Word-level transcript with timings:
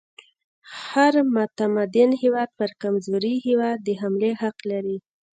هر 0.89 1.13
متمدن 1.35 2.09
هیواد 2.21 2.49
پر 2.59 2.71
کمزوري 2.81 3.33
هیواد 3.45 3.77
د 3.87 3.89
حملې 4.01 4.31
حق 4.41 4.57
لري. 4.71 4.97